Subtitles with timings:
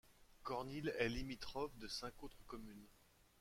[0.41, 2.87] Cornil est limitrophe de cinq autres communes.